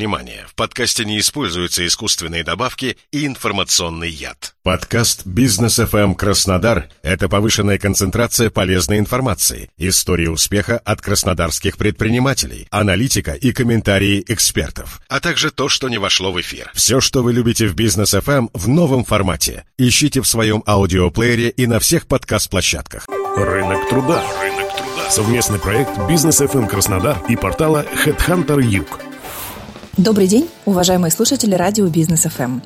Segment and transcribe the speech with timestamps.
[0.00, 4.54] внимание, в подкасте не используются искусственные добавки и информационный яд.
[4.62, 13.32] Подкаст «Бизнес FM Краснодар»— это повышенная концентрация полезной информации, истории успеха от краснодарских предпринимателей, аналитика
[13.32, 16.70] и комментарии экспертов, а также то, что не вошло в эфир.
[16.72, 19.64] Все, что вы любите в «Бизнес FM» в новом формате.
[19.76, 23.06] Ищите в своем аудиоплеере и на всех подкаст-площадках.
[23.36, 24.24] Рынок труда.
[24.40, 25.10] Рынок труда.
[25.10, 29.09] Совместный проект «Бизнес FM Краснодар» и портала Headhunter Юг.
[30.00, 32.60] Добрый день, уважаемые слушатели радио «Бизнес ФМ».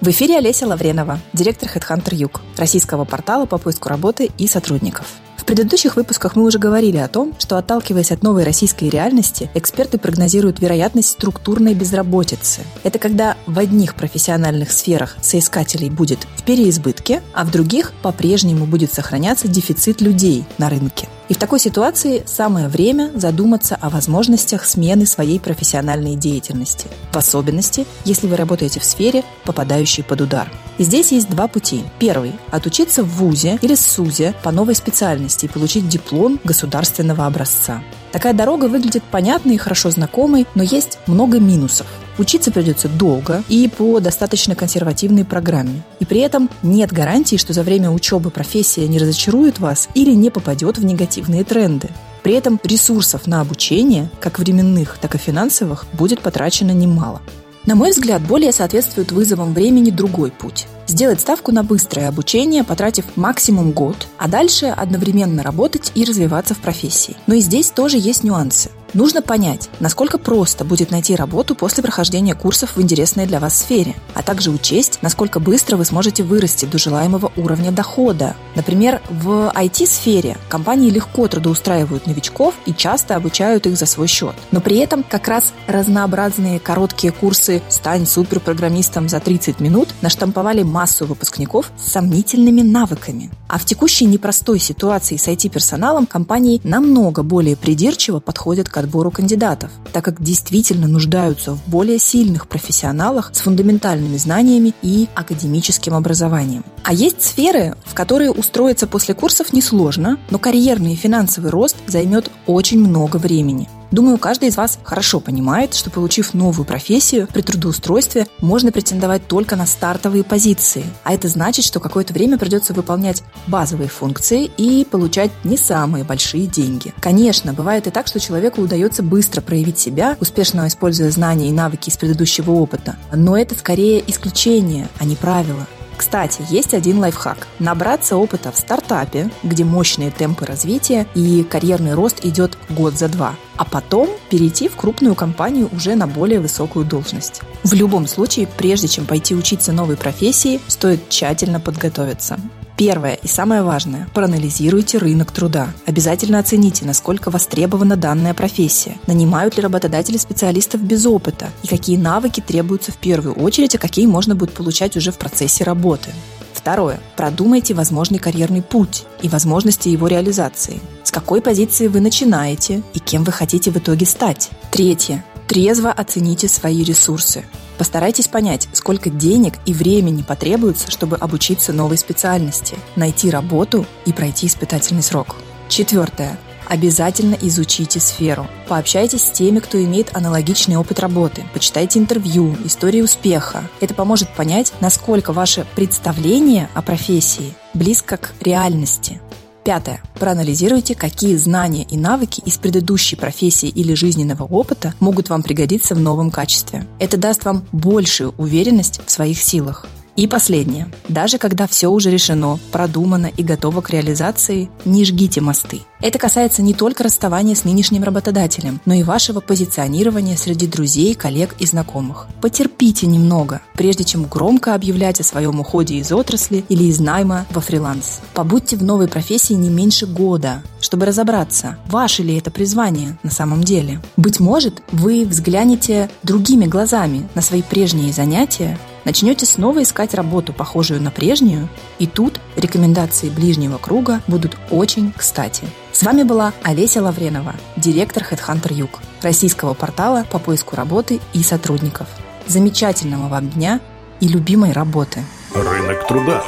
[0.00, 5.08] В эфире Олеся Лавренова, директор Headhunter Юг, российского портала по поиску работы и сотрудников.
[5.36, 9.98] В предыдущих выпусках мы уже говорили о том, что отталкиваясь от новой российской реальности, эксперты
[9.98, 12.60] прогнозируют вероятность структурной безработицы.
[12.84, 18.94] Это когда в одних профессиональных сферах соискателей будет в переизбытке, а в других по-прежнему будет
[18.94, 21.08] сохраняться дефицит людей на рынке.
[21.28, 27.86] И в такой ситуации самое время задуматься о возможностях смены своей профессиональной деятельности, в особенности,
[28.04, 30.48] если вы работаете в сфере, попадающей под удар.
[30.78, 31.82] И здесь есть два пути.
[31.98, 37.82] Первый– отучиться в ВУЗе или СУЗе по новой специальности и получить диплом государственного образца.
[38.16, 41.86] Такая дорога выглядит понятной и хорошо знакомой, но есть много минусов.
[42.16, 45.82] Учиться придется долго и по достаточно консервативной программе.
[46.00, 50.30] И при этом нет гарантии, что за время учебы профессия не разочарует вас или не
[50.30, 51.90] попадет в негативные тренды.
[52.22, 57.20] При этом ресурсов на обучение, как временных, так и финансовых, будет потрачено немало.
[57.66, 60.68] На мой взгляд, более соответствует вызовам времени другой путь.
[60.86, 66.58] Сделать ставку на быстрое обучение, потратив максимум год, а дальше одновременно работать и развиваться в
[66.58, 67.16] профессии.
[67.26, 68.70] Но и здесь тоже есть нюансы.
[68.94, 73.94] Нужно понять, насколько просто будет найти работу после прохождения курсов в интересной для вас сфере,
[74.14, 78.36] а также учесть, насколько быстро вы сможете вырасти до желаемого уровня дохода.
[78.54, 84.34] Например, в IT-сфере компании легко трудоустраивают новичков и часто обучают их за свой счет.
[84.50, 91.06] Но при этом как раз разнообразные короткие курсы «Стань суперпрограммистом за 30 минут» наштамповали массу
[91.06, 93.30] выпускников с сомнительными навыками.
[93.48, 99.70] А в текущей непростой ситуации с IT-персоналом компании намного более придирчиво подходят к отбору кандидатов,
[99.92, 106.64] так как действительно нуждаются в более сильных профессионалах с фундаментальными знаниями и академическим образованием.
[106.82, 112.30] А есть сферы, в которые устроиться после курсов несложно, но карьерный и финансовый рост займет
[112.46, 113.68] очень много времени.
[113.90, 119.56] Думаю, каждый из вас хорошо понимает, что получив новую профессию, при трудоустройстве можно претендовать только
[119.56, 120.84] на стартовые позиции.
[121.04, 126.46] А это значит, что какое-то время придется выполнять базовые функции и получать не самые большие
[126.46, 126.92] деньги.
[127.00, 131.88] Конечно, бывает и так, что человеку удается быстро проявить себя, успешно используя знания и навыки
[131.88, 132.96] из предыдущего опыта.
[133.12, 135.66] Но это скорее исключение, а не правило.
[135.96, 137.46] Кстати, есть один лайфхак.
[137.58, 143.34] Набраться опыта в стартапе, где мощные темпы развития и карьерный рост идет год за два,
[143.56, 147.40] а потом перейти в крупную компанию уже на более высокую должность.
[147.64, 152.38] В любом случае, прежде чем пойти учиться новой профессии, стоит тщательно подготовиться.
[152.76, 155.68] Первое и самое важное– проанализируйте рынок труда.
[155.86, 158.98] Обязательно оцените, насколько востребована данная профессия.
[159.06, 161.48] Нанимают ли работодатели специалистов без опыта?
[161.62, 165.64] И какие навыки требуются в первую очередь, а какие можно будет получать уже в процессе
[165.64, 166.10] работы.
[166.52, 167.00] Второе.
[167.16, 170.80] Продумайте возможный карьерный путь и возможности его реализации.
[171.02, 174.50] С какой позиции вы начинаете и кем вы хотите в итоге стать.
[174.70, 175.24] Третье.
[175.48, 177.44] Трезво оцените свои ресурсы.
[177.78, 184.46] Постарайтесь понять, сколько денег и времени потребуется, чтобы обучиться новой специальности, найти работу и пройти
[184.46, 185.36] испытательный срок.
[185.68, 186.38] Четвертое.
[186.68, 188.48] Обязательно изучите сферу.
[188.68, 191.44] Пообщайтесь с теми, кто имеет аналогичный опыт работы.
[191.52, 193.62] Почитайте интервью, истории успеха.
[193.80, 199.20] Это поможет понять, насколько ваше представление о профессии близко к реальности.
[199.66, 200.00] Пятое.
[200.14, 206.00] Проанализируйте, какие знания и навыки из предыдущей профессии или жизненного опыта могут вам пригодиться в
[206.00, 206.86] новом качестве.
[207.00, 209.84] Это даст вам большую уверенность в своих силах.
[210.16, 210.90] И последнее.
[211.08, 215.82] Даже когда все уже решено, продумано и готово к реализации, не жгите мосты.
[216.00, 221.54] Это касается не только расставания с нынешним работодателем, но и вашего позиционирования среди друзей, коллег
[221.58, 222.28] и знакомых.
[222.40, 227.60] Потерпите немного, прежде чем громко объявлять о своем уходе из отрасли или из найма во
[227.60, 228.20] фриланс.
[228.32, 233.62] Побудьте в новой профессии не меньше года, чтобы разобраться, ваше ли это призвание на самом
[233.62, 234.00] деле.
[234.16, 241.00] Быть может, вы взглянете другими глазами на свои прежние занятия начнете снова искать работу, похожую
[241.00, 245.64] на прежнюю, и тут рекомендации ближнего круга будут очень кстати.
[245.92, 252.08] С вами была Олеся Лавренова, директор Headhunter Юг, российского портала по поиску работы и сотрудников.
[252.46, 253.80] Замечательного вам дня
[254.20, 255.22] и любимой работы.
[255.54, 256.44] Рынок труда.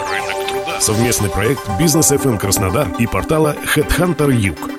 [0.81, 4.77] Совместный проект Бизнес FM Краснодар и портала Headhunter Юг.